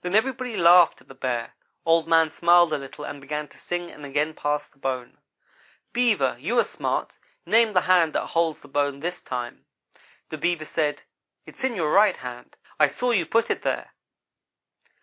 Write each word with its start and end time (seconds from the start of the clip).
Then 0.00 0.14
everybody 0.14 0.56
laughed 0.56 1.02
at 1.02 1.08
the 1.08 1.14
Bear. 1.14 1.52
Old 1.84 2.08
man 2.08 2.30
smiled 2.30 2.72
a 2.72 2.78
little 2.78 3.04
and 3.04 3.20
began 3.20 3.46
to 3.48 3.58
sing 3.58 3.90
and 3.90 4.06
again 4.06 4.32
pass 4.32 4.66
the 4.66 4.78
bone. 4.78 5.18
"'Beaver, 5.92 6.36
you 6.38 6.58
are 6.58 6.64
smart; 6.64 7.18
name 7.44 7.74
the 7.74 7.82
hand 7.82 8.14
that 8.14 8.28
holds 8.28 8.62
the 8.62 8.68
bone 8.68 9.00
this 9.00 9.20
time.' 9.20 9.66
"The 10.30 10.38
Beaver 10.38 10.64
said: 10.64 11.02
'It's 11.44 11.62
in 11.62 11.76
your 11.76 11.90
right 11.92 12.16
hand. 12.16 12.56
I 12.78 12.86
saw 12.86 13.10
you 13.10 13.26
put 13.26 13.50
it 13.50 13.60
there.' 13.60 13.90